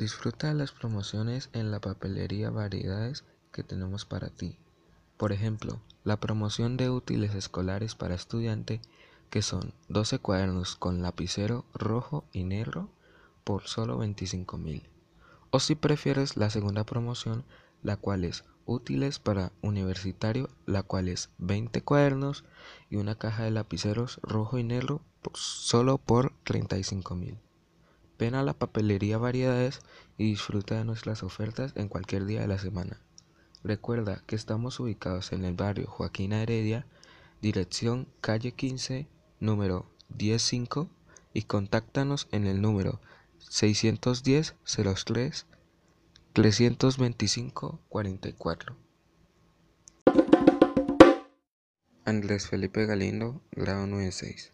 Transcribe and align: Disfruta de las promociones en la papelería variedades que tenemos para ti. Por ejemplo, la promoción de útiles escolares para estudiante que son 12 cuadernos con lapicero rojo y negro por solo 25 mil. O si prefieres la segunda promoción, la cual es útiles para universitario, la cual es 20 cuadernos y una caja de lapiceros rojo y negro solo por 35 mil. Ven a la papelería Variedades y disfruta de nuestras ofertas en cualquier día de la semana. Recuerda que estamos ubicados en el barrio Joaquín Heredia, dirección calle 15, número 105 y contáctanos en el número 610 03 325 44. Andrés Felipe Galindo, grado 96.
Disfruta 0.00 0.48
de 0.48 0.54
las 0.54 0.72
promociones 0.72 1.50
en 1.52 1.70
la 1.70 1.78
papelería 1.78 2.48
variedades 2.48 3.22
que 3.52 3.62
tenemos 3.62 4.06
para 4.06 4.30
ti. 4.30 4.56
Por 5.18 5.30
ejemplo, 5.30 5.78
la 6.04 6.18
promoción 6.18 6.78
de 6.78 6.88
útiles 6.88 7.34
escolares 7.34 7.96
para 7.96 8.14
estudiante 8.14 8.80
que 9.28 9.42
son 9.42 9.74
12 9.90 10.18
cuadernos 10.18 10.74
con 10.76 11.02
lapicero 11.02 11.66
rojo 11.74 12.24
y 12.32 12.44
negro 12.44 12.88
por 13.44 13.64
solo 13.64 13.98
25 13.98 14.56
mil. 14.56 14.88
O 15.50 15.60
si 15.60 15.74
prefieres 15.74 16.38
la 16.38 16.48
segunda 16.48 16.84
promoción, 16.84 17.44
la 17.82 17.98
cual 17.98 18.24
es 18.24 18.44
útiles 18.64 19.18
para 19.18 19.52
universitario, 19.60 20.48
la 20.64 20.82
cual 20.82 21.08
es 21.08 21.28
20 21.36 21.82
cuadernos 21.82 22.44
y 22.88 22.96
una 22.96 23.16
caja 23.16 23.42
de 23.42 23.50
lapiceros 23.50 24.18
rojo 24.22 24.56
y 24.56 24.64
negro 24.64 25.02
solo 25.34 25.98
por 25.98 26.32
35 26.44 27.14
mil. 27.16 27.38
Ven 28.20 28.34
a 28.34 28.42
la 28.42 28.52
papelería 28.52 29.16
Variedades 29.16 29.80
y 30.18 30.24
disfruta 30.24 30.76
de 30.76 30.84
nuestras 30.84 31.22
ofertas 31.22 31.72
en 31.74 31.88
cualquier 31.88 32.26
día 32.26 32.42
de 32.42 32.48
la 32.48 32.58
semana. 32.58 33.00
Recuerda 33.64 34.22
que 34.26 34.36
estamos 34.36 34.78
ubicados 34.78 35.32
en 35.32 35.46
el 35.46 35.54
barrio 35.54 35.86
Joaquín 35.86 36.34
Heredia, 36.34 36.86
dirección 37.40 38.08
calle 38.20 38.52
15, 38.52 39.08
número 39.40 39.90
105 40.18 40.90
y 41.32 41.44
contáctanos 41.44 42.28
en 42.30 42.46
el 42.46 42.60
número 42.60 43.00
610 43.38 44.54
03 44.64 45.46
325 46.34 47.80
44. 47.88 48.76
Andrés 52.04 52.48
Felipe 52.48 52.84
Galindo, 52.84 53.40
grado 53.52 53.86
96. 53.86 54.52